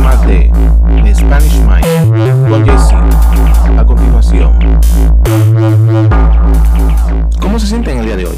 más 0.00 0.26
de 0.26 0.50
Spanish 1.14 1.60
Mind 1.60 2.48
con 2.48 2.64
Jesse. 2.64 2.94
A 3.78 3.84
continuación, 3.86 4.58
¿cómo 7.40 7.58
se 7.58 7.66
sienten 7.66 7.98
el 7.98 8.06
día 8.06 8.16
de 8.16 8.26
hoy? 8.26 8.36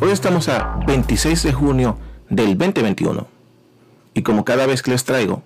Hoy 0.00 0.10
estamos 0.10 0.48
a 0.48 0.80
26 0.86 1.42
de 1.42 1.52
junio 1.52 1.98
del 2.28 2.56
2021 2.56 3.26
y 4.14 4.22
como 4.22 4.44
cada 4.44 4.66
vez 4.66 4.82
que 4.82 4.90
les 4.90 5.04
traigo, 5.04 5.42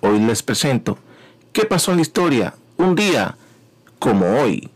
hoy 0.00 0.18
les 0.18 0.42
presento 0.42 0.98
qué 1.52 1.64
pasó 1.64 1.92
en 1.92 1.98
la 1.98 2.02
historia 2.02 2.54
un 2.76 2.94
día 2.94 3.36
como 3.98 4.26
hoy. 4.40 4.70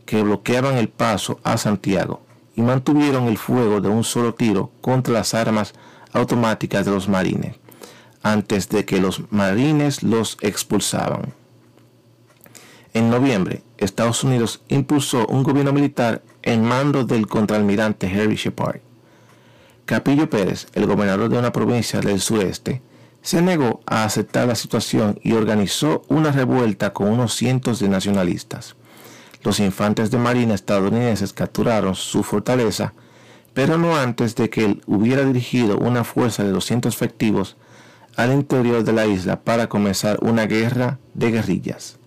que 0.05 0.23
bloqueaban 0.23 0.77
el 0.77 0.89
paso 0.89 1.41
a 1.43 1.57
Santiago 1.57 2.23
y 2.55 2.63
mantuvieron 2.63 3.27
el 3.27 3.39
fuego 3.39 3.81
de 3.81 3.89
un 3.89 4.05
solo 4.05 4.35
tiro 4.35 4.71
contra 4.81 5.15
las 5.15 5.35
armas 5.35 5.75
automáticas 6.13 6.85
de 6.85 6.93
los 6.93 7.09
marines, 7.09 7.57
antes 8.23 8.69
de 8.69 8.85
que 8.85 9.01
los 9.01 9.23
marines 9.33 10.03
los 10.03 10.37
expulsaban. 10.41 11.33
En 12.93 13.11
noviembre, 13.11 13.63
Estados 13.79 14.23
Unidos 14.23 14.63
impulsó 14.69 15.27
un 15.27 15.43
gobierno 15.43 15.73
militar 15.73 16.23
en 16.43 16.65
mando 16.65 17.05
del 17.05 17.27
contraalmirante 17.27 18.07
Harry 18.07 18.37
Shepard. 18.37 18.81
Capillo 19.85 20.31
Pérez, 20.31 20.69
el 20.75 20.87
gobernador 20.87 21.29
de 21.29 21.39
una 21.39 21.51
provincia 21.51 22.01
del 22.01 22.21
sureste, 22.21 22.83
se 23.25 23.43
negó 23.43 23.81
a 23.87 24.05
aceptar 24.05 24.47
la 24.47 24.55
situación 24.55 25.19
y 25.25 25.33
organizó 25.33 26.05
una 26.07 26.31
revuelta 26.31 26.93
con 26.93 27.09
unos 27.09 27.35
cientos 27.35 27.81
de 27.81 27.89
nacionalistas. 27.89 28.77
Los 29.43 29.59
infantes 29.59 30.13
de 30.13 30.19
marina 30.19 30.55
estadounidenses 30.55 31.33
capturaron 31.33 31.97
su 31.97 32.23
fortaleza, 32.23 32.95
pero 33.53 33.79
no 33.79 33.97
antes 33.97 34.37
de 34.37 34.49
que 34.49 34.65
él 34.65 34.83
hubiera 34.87 35.25
dirigido 35.25 35.77
una 35.79 36.05
fuerza 36.05 36.45
de 36.45 36.53
200 36.53 36.95
efectivos 36.95 37.57
al 38.15 38.33
interior 38.33 38.85
de 38.85 38.93
la 38.93 39.07
isla 39.07 39.41
para 39.41 39.69
comenzar 39.69 40.19
una 40.23 40.47
guerra 40.47 41.01
de 41.15 41.33
guerrillas 41.33 41.99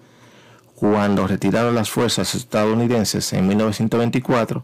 cuando 0.78 1.26
retiraron 1.26 1.74
las 1.74 1.90
fuerzas 1.90 2.36
estadounidenses 2.36 3.34
en 3.34 3.48
1924, 3.48 4.64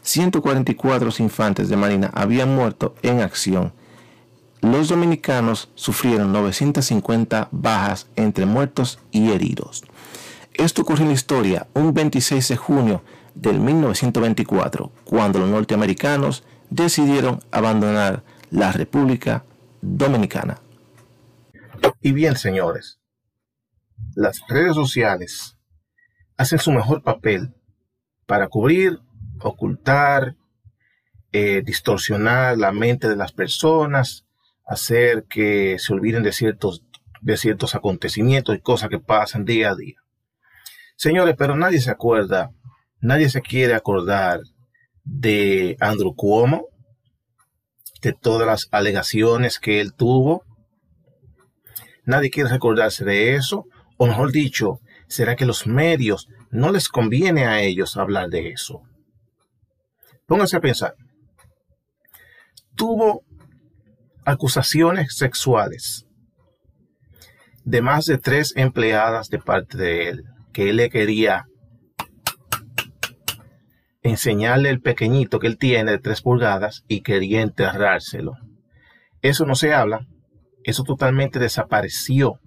144 0.00 1.10
infantes 1.18 1.68
de 1.68 1.76
marina 1.76 2.10
habían 2.14 2.54
muerto 2.56 2.94
en 3.02 3.20
acción. 3.20 3.74
Los 4.62 4.88
dominicanos 4.88 5.70
sufrieron 5.74 6.32
950 6.32 7.48
bajas 7.50 8.06
entre 8.14 8.46
muertos 8.46 9.00
y 9.10 9.32
heridos. 9.32 9.82
Esto 10.54 10.82
ocurrió 10.82 11.02
en 11.02 11.08
la 11.08 11.14
historia 11.14 11.66
un 11.74 11.92
26 11.92 12.46
de 12.46 12.56
junio 12.56 13.02
del 13.34 13.58
1924, 13.58 14.92
cuando 15.04 15.40
los 15.40 15.48
norteamericanos 15.48 16.44
decidieron 16.70 17.40
abandonar 17.50 18.22
la 18.50 18.70
República 18.70 19.44
Dominicana. 19.80 20.60
Y 22.00 22.12
bien, 22.12 22.36
señores, 22.36 23.00
las 24.14 24.46
redes 24.46 24.76
sociales 24.76 25.58
hacen 26.36 26.60
su 26.60 26.70
mejor 26.70 27.02
papel 27.02 27.52
para 28.26 28.46
cubrir, 28.46 29.00
ocultar, 29.40 30.36
eh, 31.32 31.62
distorsionar 31.64 32.58
la 32.58 32.70
mente 32.70 33.08
de 33.08 33.16
las 33.16 33.32
personas, 33.32 34.24
hacer 34.64 35.24
que 35.28 35.78
se 35.78 35.92
olviden 35.92 36.22
de 36.22 36.32
ciertos, 36.32 36.82
de 37.20 37.36
ciertos 37.36 37.74
acontecimientos 37.74 38.56
y 38.56 38.60
cosas 38.60 38.88
que 38.88 38.98
pasan 38.98 39.44
día 39.44 39.70
a 39.70 39.76
día. 39.76 39.96
Señores, 40.96 41.34
pero 41.36 41.56
nadie 41.56 41.80
se 41.80 41.90
acuerda, 41.90 42.50
nadie 43.00 43.28
se 43.28 43.42
quiere 43.42 43.74
acordar 43.74 44.40
de 45.04 45.76
Andrew 45.80 46.14
Cuomo, 46.14 46.66
de 48.02 48.12
todas 48.12 48.46
las 48.46 48.68
alegaciones 48.72 49.58
que 49.58 49.80
él 49.80 49.94
tuvo. 49.94 50.44
Nadie 52.04 52.30
quiere 52.30 52.50
recordarse 52.50 53.04
de 53.04 53.34
eso. 53.34 53.64
O 53.96 54.06
mejor 54.06 54.32
dicho, 54.32 54.80
¿será 55.06 55.36
que 55.36 55.46
los 55.46 55.66
medios 55.66 56.28
no 56.50 56.72
les 56.72 56.88
conviene 56.88 57.46
a 57.46 57.62
ellos 57.62 57.96
hablar 57.96 58.28
de 58.28 58.50
eso? 58.50 58.82
Pónganse 60.26 60.56
a 60.56 60.60
pensar. 60.60 60.94
Tuvo 62.74 63.22
acusaciones 64.24 65.16
sexuales 65.16 66.06
de 67.64 67.82
más 67.82 68.06
de 68.06 68.18
tres 68.18 68.54
empleadas 68.56 69.28
de 69.28 69.38
parte 69.38 69.78
de 69.78 70.08
él, 70.08 70.24
que 70.52 70.70
él 70.70 70.76
le 70.76 70.90
quería 70.90 71.46
enseñarle 74.02 74.70
el 74.70 74.80
pequeñito 74.80 75.38
que 75.38 75.46
él 75.46 75.58
tiene 75.58 75.92
de 75.92 75.98
tres 75.98 76.22
pulgadas 76.22 76.84
y 76.88 77.02
quería 77.02 77.40
enterrárselo. 77.40 78.34
Eso 79.20 79.46
no 79.46 79.54
se 79.54 79.72
habla, 79.72 80.06
eso 80.64 80.82
totalmente 80.82 81.38
desapareció 81.38 82.40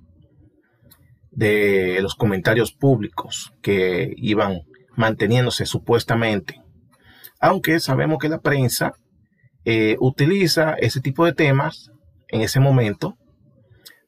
de 1.32 2.00
los 2.02 2.16
comentarios 2.16 2.74
públicos 2.74 3.54
que 3.62 4.14
iban 4.18 4.62
manteniéndose 4.96 5.66
supuestamente. 5.66 6.62
Aunque 7.40 7.80
sabemos 7.80 8.18
que 8.20 8.30
la 8.30 8.40
prensa 8.40 8.94
eh, 9.66 9.98
utiliza 10.00 10.76
ese 10.76 11.02
tipo 11.02 11.26
de 11.26 11.34
temas 11.34 11.92
en 12.30 12.42
ese 12.42 12.60
momento 12.60 13.18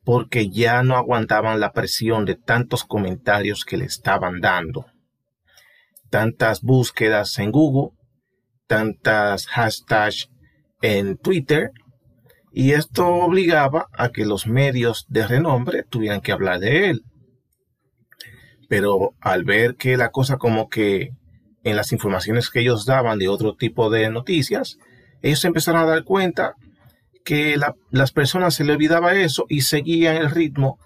porque 0.04 0.50
ya 0.50 0.83
no 0.83 0.95
aguantaban 0.95 1.59
la 1.59 1.74
presión 1.74 2.24
de 2.25 2.36
tantos 2.36 2.86
comentarios 2.86 3.65
que 3.65 3.75
le 3.75 3.86
estaban 3.86 4.39
dando. 4.39 4.86
Tantas 6.09 6.62
búsquedas 6.62 7.38
en 7.39 7.51
Google, 7.51 7.98
tantas 8.68 9.48
hashtags 9.48 10.30
en 10.81 11.18
Twitter, 11.18 11.71
y 12.53 12.71
esto 12.71 13.07
obligaba 13.07 13.88
a 13.92 14.10
que 14.10 14.25
los 14.25 14.48
medios 14.48 15.06
de 15.10 15.27
renombre 15.27 15.83
tuvieran 15.83 16.21
que 16.21 16.31
hablar 16.31 16.60
de 16.60 16.89
él 16.89 17.03
pero 18.68 19.15
al 19.21 19.44
ver 19.44 19.75
que 19.75 19.98
la 19.98 20.12
cosa 20.12 20.38
como 20.38 20.69
que 20.69 21.12
en 21.63 21.75
las 21.75 21.92
informaciones 21.92 22.50
que 22.50 22.62
ellos 22.62 22.86
daban 22.86 23.19
de 23.19 23.27
otro 23.27 23.56
tipo 23.56 23.89
de 23.89 24.10
noticias, 24.10 24.77
ellos 25.27 25.45
empezaron 25.45 25.81
a 25.81 25.85
dar 25.85 26.03
cuenta 26.03 26.56
que 27.24 27.57
las 27.91 28.12
personas 28.12 28.56
se 28.56 28.63
le 28.63 28.74
olvidaba 28.74 29.13
eso 29.13 29.45
y 29.50 29.62
seguían 29.62 30.15
el 30.15 30.31
ritmo 30.31 30.79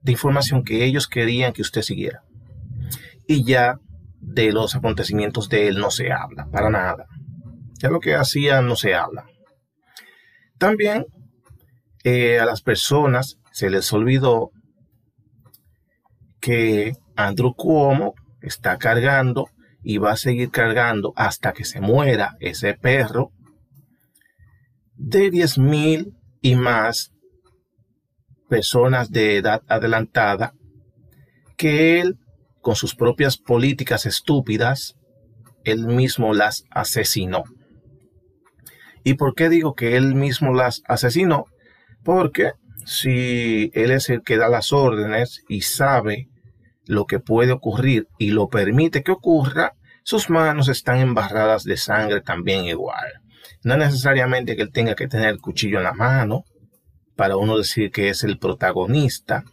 de 0.00 0.12
información 0.12 0.64
que 0.64 0.84
ellos 0.84 1.06
querían 1.06 1.52
que 1.52 1.60
usted 1.60 1.82
siguiera. 1.82 2.22
Y 3.26 3.44
ya 3.44 3.78
de 4.20 4.52
los 4.52 4.74
acontecimientos 4.74 5.48
de 5.50 5.68
él 5.68 5.78
no 5.78 5.90
se 5.90 6.10
habla, 6.10 6.46
para 6.50 6.70
nada. 6.70 7.06
Ya 7.78 7.90
lo 7.90 8.00
que 8.00 8.14
hacía 8.14 8.62
no 8.62 8.74
se 8.74 8.94
habla. 8.94 9.26
También 10.58 11.04
eh, 12.04 12.40
a 12.40 12.46
las 12.46 12.62
personas 12.62 13.36
se 13.50 13.68
les 13.68 13.92
olvidó 13.92 14.50
que 16.40 16.94
Andrew 17.16 17.54
Cuomo 17.54 18.14
está 18.40 18.78
cargando 18.78 19.48
y 19.82 19.98
va 19.98 20.12
a 20.12 20.16
seguir 20.16 20.50
cargando 20.50 21.12
hasta 21.16 21.52
que 21.52 21.64
se 21.64 21.80
muera 21.80 22.36
ese 22.40 22.74
perro 22.74 23.30
de 25.04 25.32
10.000 25.32 26.14
y 26.40 26.54
más 26.54 27.12
personas 28.48 29.10
de 29.10 29.36
edad 29.36 29.62
adelantada 29.66 30.54
que 31.56 32.00
él, 32.00 32.18
con 32.60 32.76
sus 32.76 32.94
propias 32.94 33.36
políticas 33.36 34.06
estúpidas, 34.06 34.94
él 35.64 35.86
mismo 35.86 36.34
las 36.34 36.64
asesinó. 36.70 37.42
¿Y 39.04 39.14
por 39.14 39.34
qué 39.34 39.48
digo 39.48 39.74
que 39.74 39.96
él 39.96 40.14
mismo 40.14 40.54
las 40.54 40.82
asesinó? 40.86 41.46
Porque 42.04 42.52
si 42.86 43.70
él 43.74 43.90
es 43.90 44.08
el 44.08 44.22
que 44.22 44.36
da 44.36 44.48
las 44.48 44.72
órdenes 44.72 45.42
y 45.48 45.62
sabe 45.62 46.28
lo 46.86 47.06
que 47.06 47.18
puede 47.18 47.52
ocurrir 47.52 48.06
y 48.18 48.30
lo 48.30 48.48
permite 48.48 49.02
que 49.02 49.12
ocurra, 49.12 49.72
sus 50.04 50.30
manos 50.30 50.68
están 50.68 50.98
embarradas 50.98 51.64
de 51.64 51.76
sangre 51.76 52.20
también 52.20 52.66
igual. 52.66 53.21
No 53.64 53.76
necesariamente 53.76 54.56
que 54.56 54.62
él 54.62 54.72
tenga 54.72 54.94
que 54.94 55.08
tener 55.08 55.28
el 55.28 55.40
cuchillo 55.40 55.78
en 55.78 55.84
la 55.84 55.92
mano 55.92 56.44
para 57.16 57.36
uno 57.36 57.58
decir 57.58 57.90
que 57.90 58.08
es 58.08 58.24
el 58.24 58.38
protagonista 58.38 59.44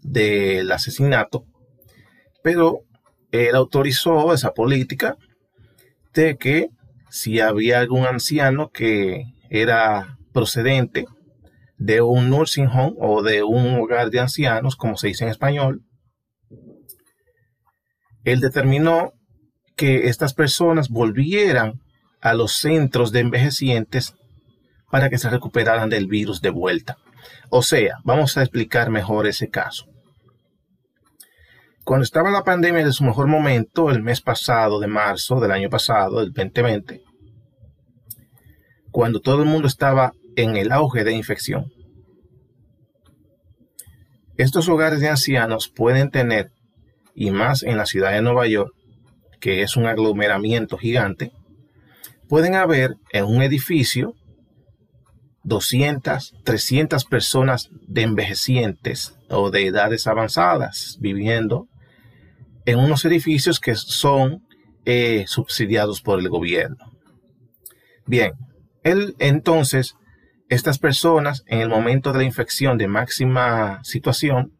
del 0.00 0.70
asesinato, 0.72 1.44
pero 2.42 2.80
él 3.30 3.54
autorizó 3.54 4.32
esa 4.32 4.52
política 4.52 5.16
de 6.14 6.36
que 6.36 6.68
si 7.10 7.40
había 7.40 7.80
algún 7.80 8.06
anciano 8.06 8.70
que 8.70 9.24
era 9.50 10.18
procedente 10.32 11.06
de 11.76 12.00
un 12.00 12.30
nursing 12.30 12.68
home 12.68 12.94
o 12.98 13.22
de 13.22 13.42
un 13.42 13.80
hogar 13.80 14.10
de 14.10 14.20
ancianos, 14.20 14.76
como 14.76 14.96
se 14.96 15.08
dice 15.08 15.24
en 15.24 15.30
español, 15.30 15.82
él 18.24 18.40
determinó 18.40 19.12
que 19.76 20.08
estas 20.08 20.32
personas 20.32 20.88
volvieran 20.88 21.80
a 22.22 22.34
los 22.34 22.54
centros 22.54 23.12
de 23.12 23.20
envejecientes 23.20 24.14
para 24.90 25.10
que 25.10 25.18
se 25.18 25.28
recuperaran 25.28 25.90
del 25.90 26.06
virus 26.06 26.40
de 26.40 26.50
vuelta. 26.50 26.96
O 27.50 27.62
sea, 27.62 27.96
vamos 28.04 28.36
a 28.36 28.42
explicar 28.42 28.90
mejor 28.90 29.26
ese 29.26 29.50
caso. 29.50 29.86
Cuando 31.84 32.04
estaba 32.04 32.30
la 32.30 32.44
pandemia 32.44 32.84
de 32.84 32.92
su 32.92 33.02
mejor 33.02 33.26
momento, 33.26 33.90
el 33.90 34.02
mes 34.02 34.20
pasado 34.20 34.78
de 34.78 34.86
marzo 34.86 35.40
del 35.40 35.50
año 35.50 35.68
pasado, 35.68 36.20
del 36.20 36.32
2020, 36.32 37.02
cuando 38.92 39.20
todo 39.20 39.42
el 39.42 39.48
mundo 39.48 39.66
estaba 39.66 40.12
en 40.36 40.56
el 40.56 40.70
auge 40.70 41.02
de 41.02 41.12
infección, 41.12 41.72
estos 44.36 44.68
hogares 44.68 45.00
de 45.00 45.08
ancianos 45.08 45.68
pueden 45.68 46.10
tener, 46.10 46.52
y 47.14 47.30
más 47.32 47.64
en 47.64 47.76
la 47.76 47.86
ciudad 47.86 48.12
de 48.12 48.22
Nueva 48.22 48.46
York, 48.46 48.72
que 49.40 49.62
es 49.62 49.76
un 49.76 49.86
aglomeramiento 49.86 50.78
gigante, 50.78 51.32
pueden 52.32 52.54
haber 52.54 52.96
en 53.12 53.26
un 53.26 53.42
edificio 53.42 54.14
200, 55.42 56.32
300 56.42 57.04
personas 57.04 57.68
de 57.86 58.00
envejecientes 58.04 59.18
o 59.28 59.50
de 59.50 59.66
edades 59.66 60.06
avanzadas 60.06 60.96
viviendo 60.98 61.68
en 62.64 62.78
unos 62.78 63.04
edificios 63.04 63.60
que 63.60 63.74
son 63.76 64.46
eh, 64.86 65.26
subsidiados 65.26 66.00
por 66.00 66.20
el 66.20 66.30
gobierno. 66.30 66.78
Bien, 68.06 68.32
entonces, 68.82 69.96
estas 70.48 70.78
personas 70.78 71.44
en 71.48 71.60
el 71.60 71.68
momento 71.68 72.14
de 72.14 72.20
la 72.20 72.24
infección 72.24 72.78
de 72.78 72.88
máxima 72.88 73.84
situación, 73.84 74.54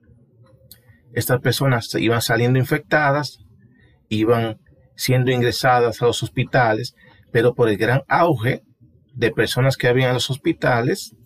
estas 1.14 1.40
personas 1.40 1.88
iban 1.94 2.20
saliendo 2.20 2.58
infectadas, 2.58 3.38
iban 4.10 4.58
siendo 4.94 5.30
ingresadas 5.30 6.02
a 6.02 6.04
los 6.04 6.22
hospitales, 6.22 6.94
pero 7.32 7.54
por 7.54 7.68
el 7.68 7.76
gran 7.76 8.02
auge 8.08 8.62
de 9.14 9.30
personas 9.32 9.76
que 9.76 9.88
había 9.88 10.08
en 10.08 10.14
los 10.14 10.30
hospitales, 10.30 11.16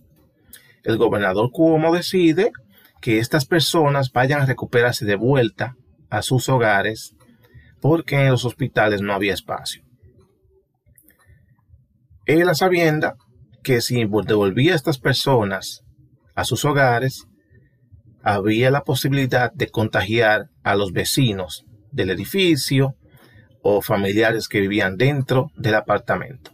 el 0.84 0.96
gobernador 0.96 1.50
Cuomo 1.52 1.94
decide 1.94 2.52
que 3.00 3.18
estas 3.18 3.44
personas 3.44 4.12
vayan 4.12 4.40
a 4.40 4.46
recuperarse 4.46 5.04
de 5.04 5.16
vuelta 5.16 5.74
a 6.08 6.22
sus 6.22 6.48
hogares 6.48 7.14
porque 7.80 8.16
en 8.16 8.30
los 8.30 8.44
hospitales 8.44 9.02
no 9.02 9.12
había 9.12 9.34
espacio. 9.34 9.82
Él 12.24 12.48
a 12.48 12.54
sabienda 12.54 13.16
que 13.62 13.80
si 13.80 14.04
devolvía 14.04 14.72
a 14.72 14.76
estas 14.76 14.98
personas 14.98 15.82
a 16.34 16.44
sus 16.44 16.64
hogares, 16.64 17.26
había 18.22 18.70
la 18.70 18.82
posibilidad 18.82 19.52
de 19.52 19.68
contagiar 19.68 20.50
a 20.62 20.74
los 20.74 20.92
vecinos 20.92 21.64
del 21.92 22.10
edificio 22.10 22.96
o 23.68 23.82
familiares 23.82 24.46
que 24.46 24.60
vivían 24.60 24.96
dentro 24.96 25.50
del 25.56 25.74
apartamento. 25.74 26.52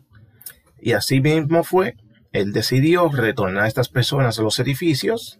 Y 0.80 0.92
así 0.92 1.20
mismo 1.20 1.62
fue, 1.62 1.96
él 2.32 2.54
decidió 2.54 3.10
retornar 3.10 3.64
a 3.64 3.68
estas 3.68 3.90
personas 3.90 4.38
a 4.38 4.42
los 4.42 4.58
edificios 4.58 5.38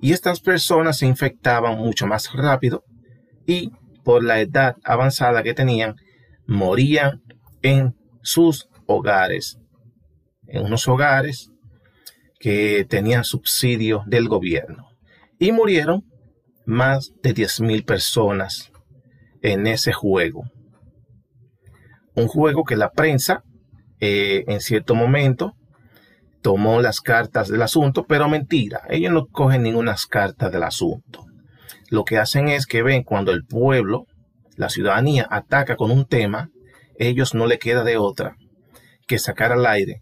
y 0.00 0.12
estas 0.12 0.40
personas 0.40 0.96
se 0.96 1.06
infectaban 1.06 1.76
mucho 1.76 2.06
más 2.06 2.32
rápido 2.32 2.84
y 3.46 3.70
por 4.02 4.24
la 4.24 4.40
edad 4.40 4.76
avanzada 4.82 5.42
que 5.42 5.52
tenían, 5.52 5.96
morían 6.46 7.22
en 7.60 7.94
sus 8.22 8.70
hogares, 8.86 9.58
en 10.46 10.64
unos 10.64 10.88
hogares 10.88 11.50
que 12.38 12.86
tenían 12.88 13.24
subsidio 13.24 14.04
del 14.06 14.26
gobierno. 14.26 14.88
Y 15.38 15.52
murieron 15.52 16.02
más 16.64 17.12
de 17.22 17.34
10.000 17.34 17.84
personas 17.84 18.72
en 19.42 19.66
ese 19.66 19.92
juego. 19.92 20.44
Un 22.20 22.28
juego 22.28 22.64
que 22.64 22.76
la 22.76 22.90
prensa 22.90 23.42
eh, 24.00 24.44
en 24.46 24.60
cierto 24.60 24.94
momento 24.94 25.54
tomó 26.42 26.80
las 26.80 27.00
cartas 27.00 27.48
del 27.48 27.62
asunto, 27.62 28.04
pero 28.06 28.28
mentira, 28.28 28.82
ellos 28.88 29.12
no 29.12 29.26
cogen 29.26 29.62
ninguna 29.62 29.94
cartas 30.08 30.50
del 30.50 30.62
asunto 30.62 31.26
lo 31.90 32.04
que 32.04 32.18
hacen 32.18 32.48
es 32.48 32.66
que 32.66 32.82
ven 32.82 33.02
cuando 33.02 33.32
el 33.32 33.44
pueblo, 33.44 34.06
la 34.56 34.70
ciudadanía, 34.70 35.26
ataca 35.28 35.76
con 35.76 35.90
un 35.90 36.06
tema, 36.06 36.48
ellos 36.98 37.34
no 37.34 37.46
le 37.46 37.58
queda 37.58 37.82
de 37.82 37.96
otra 37.96 38.36
que 39.06 39.18
sacar 39.18 39.52
al 39.52 39.66
aire 39.66 40.00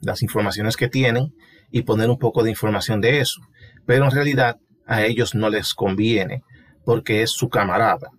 las 0.00 0.22
informaciones 0.22 0.76
que 0.76 0.88
tienen 0.88 1.28
y 1.70 1.82
poner 1.82 2.10
un 2.10 2.18
poco 2.18 2.42
de 2.42 2.50
información 2.50 3.00
de 3.00 3.20
eso. 3.20 3.40
Pero 3.86 4.04
en 4.04 4.10
realidad 4.10 4.56
a 4.86 5.04
ellos 5.04 5.34
no 5.34 5.48
les 5.48 5.74
conviene 5.74 6.42
porque 6.84 7.22
es 7.22 7.30
su 7.30 7.48
camarada. 7.48 8.10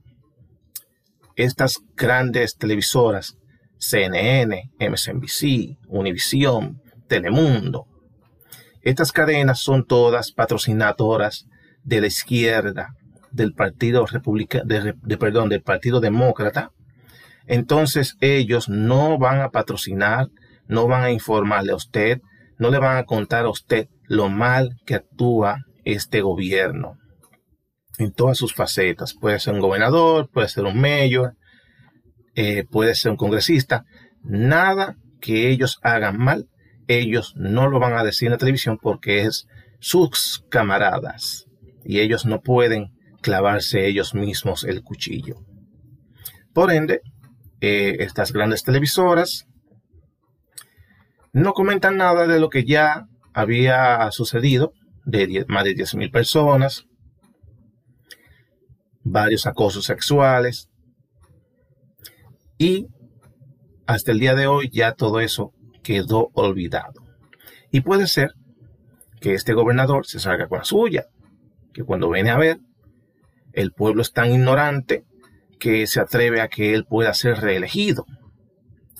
Estas 1.39 1.79
grandes 1.95 2.57
televisoras, 2.57 3.37
CNN, 3.77 4.71
MSNBC, 4.77 5.77
Univision, 5.87 6.81
Telemundo, 7.07 7.85
estas 8.81 9.13
cadenas 9.13 9.59
son 9.59 9.85
todas 9.85 10.33
patrocinadoras 10.33 11.45
de 11.85 12.01
la 12.01 12.07
izquierda 12.07 12.89
del 13.31 13.53
Partido 13.53 14.05
Republicano, 14.05 14.65
de, 14.65 15.17
perdón, 15.17 15.47
del 15.47 15.61
Partido 15.61 16.01
Demócrata, 16.01 16.71
entonces 17.47 18.17
ellos 18.19 18.67
no 18.67 19.17
van 19.17 19.39
a 19.39 19.51
patrocinar, 19.51 20.27
no 20.67 20.87
van 20.89 21.03
a 21.03 21.11
informarle 21.11 21.71
a 21.71 21.77
usted, 21.77 22.19
no 22.57 22.69
le 22.69 22.79
van 22.79 22.97
a 22.97 23.05
contar 23.05 23.45
a 23.45 23.49
usted 23.49 23.87
lo 24.07 24.27
mal 24.27 24.75
que 24.85 24.95
actúa 24.95 25.59
este 25.85 26.19
gobierno 26.19 26.97
en 27.99 28.13
todas 28.13 28.37
sus 28.37 28.55
facetas. 28.55 29.13
Puede 29.13 29.39
ser 29.39 29.53
un 29.53 29.59
gobernador, 29.59 30.29
puede 30.31 30.47
ser 30.47 30.63
un 30.65 30.79
mayor, 30.79 31.35
eh, 32.33 32.63
puede 32.63 32.95
ser 32.95 33.11
un 33.11 33.17
congresista. 33.17 33.85
Nada 34.23 34.95
que 35.21 35.49
ellos 35.49 35.79
hagan 35.83 36.17
mal, 36.17 36.47
ellos 36.87 37.33
no 37.35 37.69
lo 37.69 37.79
van 37.79 37.93
a 37.93 38.03
decir 38.03 38.27
en 38.27 38.31
la 38.31 38.37
televisión 38.37 38.79
porque 38.81 39.21
es 39.21 39.47
sus 39.79 40.43
camaradas 40.49 41.45
y 41.83 41.99
ellos 41.99 42.25
no 42.25 42.41
pueden 42.41 42.91
clavarse 43.21 43.85
ellos 43.85 44.15
mismos 44.15 44.63
el 44.63 44.81
cuchillo. 44.81 45.35
Por 46.53 46.71
ende, 46.71 47.01
eh, 47.59 47.97
estas 47.99 48.31
grandes 48.31 48.63
televisoras 48.63 49.45
no 51.33 51.53
comentan 51.53 51.97
nada 51.97 52.27
de 52.27 52.39
lo 52.39 52.49
que 52.49 52.63
ya 52.63 53.07
había 53.33 54.09
sucedido, 54.11 54.71
de 55.05 55.45
más 55.47 55.63
de 55.65 55.75
10.000 55.75 56.11
personas, 56.11 56.85
varios 59.11 59.45
acosos 59.45 59.85
sexuales, 59.85 60.69
y 62.57 62.87
hasta 63.87 64.11
el 64.11 64.19
día 64.19 64.35
de 64.35 64.47
hoy 64.47 64.69
ya 64.71 64.93
todo 64.93 65.19
eso 65.19 65.53
quedó 65.81 66.29
olvidado. 66.33 67.01
Y 67.71 67.81
puede 67.81 68.07
ser 68.07 68.33
que 69.19 69.33
este 69.33 69.53
gobernador 69.53 70.05
se 70.05 70.19
salga 70.19 70.47
con 70.47 70.59
la 70.59 70.65
suya, 70.65 71.05
que 71.73 71.83
cuando 71.83 72.09
viene 72.09 72.31
a 72.31 72.37
ver, 72.37 72.59
el 73.53 73.71
pueblo 73.71 74.01
es 74.01 74.11
tan 74.11 74.31
ignorante 74.31 75.05
que 75.59 75.87
se 75.87 75.99
atreve 75.99 76.41
a 76.41 76.47
que 76.47 76.73
él 76.73 76.85
pueda 76.85 77.13
ser 77.13 77.41
reelegido. 77.41 78.05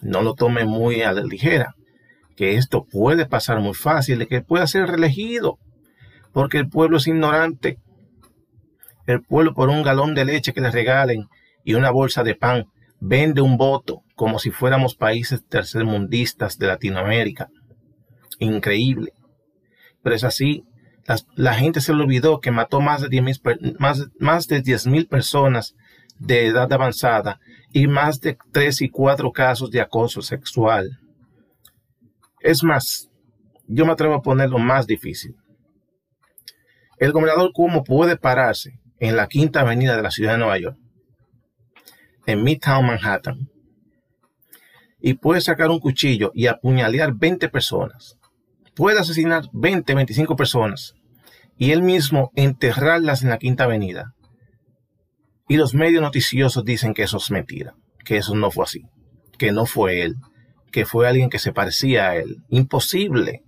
No 0.01 0.21
lo 0.21 0.33
tome 0.33 0.65
muy 0.65 1.01
a 1.01 1.11
la 1.11 1.23
ligera, 1.23 1.75
que 2.35 2.55
esto 2.55 2.85
puede 2.85 3.25
pasar 3.25 3.59
muy 3.59 3.73
fácil, 3.73 4.27
que 4.27 4.41
pueda 4.41 4.65
ser 4.67 4.87
reelegido, 4.87 5.57
porque 6.31 6.57
el 6.57 6.69
pueblo 6.69 6.97
es 6.97 7.07
ignorante. 7.07 7.77
El 9.09 9.23
pueblo 9.23 9.55
por 9.55 9.69
un 9.69 9.81
galón 9.81 10.13
de 10.13 10.23
leche 10.23 10.53
que 10.53 10.61
le 10.61 10.69
regalen 10.69 11.29
y 11.63 11.73
una 11.73 11.89
bolsa 11.89 12.21
de 12.21 12.35
pan 12.35 12.67
vende 12.99 13.41
un 13.41 13.57
voto 13.57 14.03
como 14.13 14.37
si 14.37 14.51
fuéramos 14.51 14.93
países 14.93 15.43
tercermundistas 15.47 16.59
de 16.59 16.67
Latinoamérica. 16.67 17.49
Increíble. 18.37 19.13
Pero 20.03 20.15
es 20.15 20.23
así. 20.23 20.63
La, 21.33 21.55
gente 21.55 21.81
se 21.81 21.91
le 21.91 22.03
olvidó 22.03 22.39
que 22.39 22.51
mató 22.51 22.81
más 22.81 23.01
de 23.01 23.07
10.000 23.07 23.77
más, 23.79 24.05
más 24.19 24.45
de 24.45 24.61
personas 25.09 25.73
de 26.19 26.45
edad 26.45 26.71
avanzada 26.71 27.39
y 27.73 27.87
más 27.87 28.19
de 28.19 28.37
3 28.51 28.83
y 28.83 28.89
4 28.89 29.31
casos 29.31 29.71
de 29.71 29.81
acoso 29.81 30.21
sexual. 30.21 30.99
Es 32.41 32.63
más, 32.63 33.09
yo 33.65 33.87
me 33.87 33.93
atrevo 33.93 34.13
a 34.13 34.21
ponerlo 34.21 34.59
más 34.59 34.85
difícil. 34.85 35.35
El 36.99 37.11
gobernador 37.11 37.49
Cuomo 37.53 37.83
puede 37.83 38.15
pararse 38.15 38.79
en 38.99 39.15
la 39.15 39.27
quinta 39.27 39.61
avenida 39.61 39.95
de 39.95 40.03
la 40.03 40.11
ciudad 40.11 40.33
de 40.33 40.39
Nueva 40.39 40.57
York, 40.57 40.77
en 42.25 42.43
Midtown 42.43 42.85
Manhattan, 42.85 43.49
y 45.01 45.13
puede 45.13 45.41
sacar 45.41 45.69
un 45.69 45.79
cuchillo 45.79 46.31
y 46.33 46.47
apuñalear 46.47 47.13
20 47.15 47.49
personas. 47.49 48.17
Puede 48.75 48.99
asesinar 48.99 49.45
20, 49.53 49.93
25 49.93 50.35
personas 50.35 50.93
y 51.57 51.71
él 51.71 51.81
mismo 51.81 52.31
enterrarlas 52.35 53.23
en 53.23 53.29
la 53.29 53.37
quinta 53.37 53.65
avenida 53.65 54.13
y 55.49 55.57
los 55.57 55.73
medios 55.73 56.01
noticiosos 56.01 56.63
dicen 56.63 56.93
que 56.93 57.03
eso 57.03 57.17
es 57.17 57.31
mentira, 57.31 57.73
que 58.05 58.17
eso 58.17 58.35
no 58.35 58.51
fue 58.51 58.63
así, 58.63 58.83
que 59.37 59.51
no 59.51 59.65
fue 59.65 60.03
él, 60.03 60.15
que 60.71 60.85
fue 60.85 61.07
alguien 61.07 61.29
que 61.29 61.39
se 61.39 61.51
parecía 61.51 62.09
a 62.09 62.15
él. 62.15 62.37
Imposible 62.49 63.41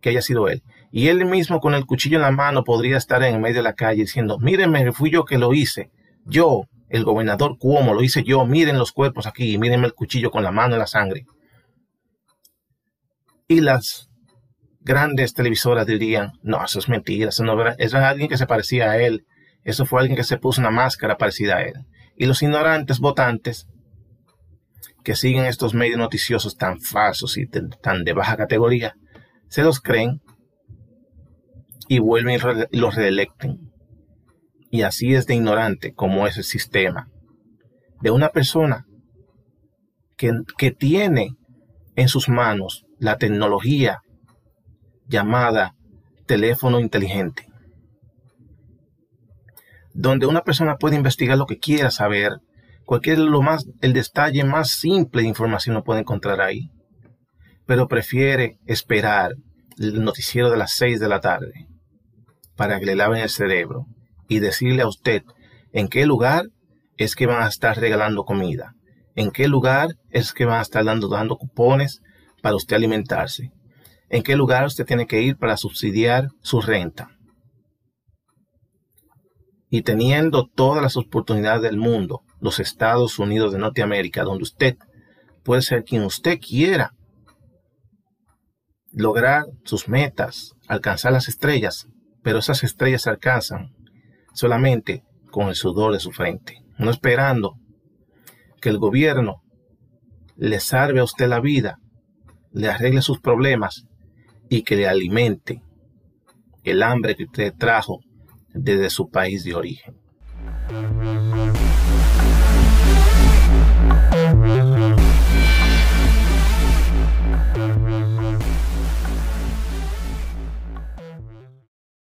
que 0.00 0.10
haya 0.10 0.20
sido 0.20 0.48
él. 0.48 0.62
Y 0.94 1.08
él 1.08 1.24
mismo 1.26 1.60
con 1.60 1.74
el 1.74 1.86
cuchillo 1.86 2.16
en 2.16 2.22
la 2.22 2.30
mano 2.30 2.62
podría 2.62 2.96
estar 2.96 3.22
en 3.22 3.40
medio 3.40 3.56
de 3.56 3.62
la 3.62 3.74
calle 3.74 4.02
diciendo, 4.02 4.38
mírenme, 4.38 4.92
fui 4.92 5.10
yo 5.10 5.24
que 5.24 5.38
lo 5.38 5.52
hice. 5.52 5.90
Yo, 6.24 6.68
el 6.88 7.04
gobernador 7.04 7.58
Cuomo, 7.58 7.94
lo 7.94 8.02
hice 8.02 8.22
yo. 8.22 8.46
Miren 8.46 8.78
los 8.78 8.92
cuerpos 8.92 9.26
aquí, 9.26 9.58
mírenme 9.58 9.86
el 9.86 9.94
cuchillo 9.94 10.30
con 10.30 10.44
la 10.44 10.52
mano 10.52 10.74
en 10.74 10.78
la 10.78 10.86
sangre. 10.86 11.26
Y 13.48 13.60
las 13.60 14.08
grandes 14.80 15.34
televisoras 15.34 15.86
dirían, 15.86 16.32
no, 16.42 16.64
eso 16.64 16.78
es 16.78 16.88
mentira, 16.88 17.30
eso, 17.30 17.42
no, 17.42 17.60
eso 17.66 17.76
es 17.78 17.94
alguien 17.94 18.28
que 18.28 18.36
se 18.36 18.46
parecía 18.46 18.90
a 18.90 18.98
él 18.98 19.26
eso 19.64 19.86
fue 19.86 20.00
alguien 20.00 20.16
que 20.16 20.24
se 20.24 20.36
puso 20.36 20.60
una 20.60 20.70
máscara 20.70 21.16
parecida 21.16 21.56
a 21.56 21.62
él. 21.62 21.74
Y 22.16 22.26
los 22.26 22.42
ignorantes 22.42 23.00
votantes 23.00 23.66
que 25.02 25.16
siguen 25.16 25.46
estos 25.46 25.74
medios 25.74 25.98
noticiosos 25.98 26.56
tan 26.56 26.80
falsos 26.80 27.36
y 27.36 27.46
tan 27.46 28.04
de 28.04 28.12
baja 28.12 28.36
categoría, 28.36 28.94
se 29.48 29.62
los 29.62 29.80
creen 29.80 30.22
y 31.88 31.98
vuelven 31.98 32.40
y 32.70 32.78
los 32.78 32.94
reelecten. 32.94 33.72
Y 34.70 34.82
así 34.82 35.14
es 35.14 35.26
de 35.26 35.34
ignorante 35.34 35.94
como 35.94 36.26
es 36.26 36.36
el 36.36 36.44
sistema. 36.44 37.08
De 38.00 38.10
una 38.10 38.30
persona 38.30 38.86
que, 40.16 40.32
que 40.58 40.70
tiene 40.70 41.36
en 41.96 42.08
sus 42.08 42.28
manos 42.28 42.84
la 42.98 43.18
tecnología 43.18 44.00
llamada 45.06 45.74
teléfono 46.26 46.80
inteligente 46.80 47.46
donde 49.94 50.26
una 50.26 50.42
persona 50.42 50.76
puede 50.76 50.96
investigar 50.96 51.38
lo 51.38 51.46
que 51.46 51.58
quiera 51.58 51.90
saber, 51.90 52.40
cualquier 52.84 53.20
lo 53.20 53.40
más, 53.40 53.66
el 53.80 53.92
detalle 53.92 54.44
más 54.44 54.70
simple 54.70 55.22
de 55.22 55.28
información 55.28 55.74
lo 55.74 55.84
puede 55.84 56.00
encontrar 56.00 56.40
ahí, 56.40 56.70
pero 57.64 57.86
prefiere 57.86 58.58
esperar 58.66 59.36
el 59.78 60.04
noticiero 60.04 60.50
de 60.50 60.56
las 60.56 60.72
6 60.72 61.00
de 61.00 61.08
la 61.08 61.20
tarde 61.20 61.68
para 62.56 62.78
que 62.78 62.86
le 62.86 62.96
laven 62.96 63.20
el 63.20 63.28
cerebro 63.28 63.86
y 64.28 64.38
decirle 64.38 64.82
a 64.82 64.88
usted 64.88 65.22
en 65.72 65.88
qué 65.88 66.06
lugar 66.06 66.46
es 66.96 67.16
que 67.16 67.26
van 67.26 67.42
a 67.42 67.48
estar 67.48 67.78
regalando 67.78 68.24
comida, 68.24 68.74
en 69.14 69.30
qué 69.30 69.48
lugar 69.48 69.96
es 70.10 70.32
que 70.32 70.44
van 70.44 70.58
a 70.58 70.62
estar 70.62 70.84
dando, 70.84 71.36
cupones 71.36 72.00
para 72.42 72.56
usted 72.56 72.76
alimentarse, 72.76 73.50
en 74.08 74.22
qué 74.22 74.36
lugar 74.36 74.64
usted 74.66 74.86
tiene 74.86 75.06
que 75.06 75.22
ir 75.22 75.36
para 75.36 75.56
subsidiar 75.56 76.28
su 76.42 76.60
renta, 76.60 77.10
y 79.68 79.82
teniendo 79.82 80.46
todas 80.46 80.82
las 80.82 80.96
oportunidades 80.96 81.62
del 81.62 81.76
mundo, 81.76 82.22
los 82.40 82.60
Estados 82.60 83.18
Unidos 83.18 83.52
de 83.52 83.58
Norteamérica, 83.58 84.22
donde 84.22 84.44
usted 84.44 84.76
puede 85.42 85.62
ser 85.62 85.82
quien 85.82 86.02
usted 86.02 86.38
quiera, 86.38 86.92
lograr 88.92 89.46
sus 89.64 89.88
metas, 89.88 90.52
alcanzar 90.68 91.12
las 91.12 91.28
estrellas, 91.28 91.88
pero 92.24 92.38
esas 92.40 92.64
estrellas 92.64 93.02
se 93.02 93.10
alcanzan 93.10 93.76
solamente 94.32 95.04
con 95.30 95.48
el 95.48 95.54
sudor 95.54 95.92
de 95.92 96.00
su 96.00 96.10
frente, 96.10 96.64
no 96.78 96.90
esperando 96.90 97.56
que 98.60 98.70
el 98.70 98.78
gobierno 98.78 99.42
le 100.36 100.58
salve 100.58 101.00
a 101.00 101.04
usted 101.04 101.28
la 101.28 101.38
vida, 101.38 101.78
le 102.50 102.68
arregle 102.68 103.02
sus 103.02 103.20
problemas 103.20 103.86
y 104.48 104.62
que 104.62 104.74
le 104.74 104.88
alimente 104.88 105.62
el 106.64 106.82
hambre 106.82 107.14
que 107.14 107.24
usted 107.24 107.52
trajo 107.56 108.00
desde 108.54 108.88
su 108.88 109.10
país 109.10 109.44
de 109.44 109.54
origen. 109.54 110.03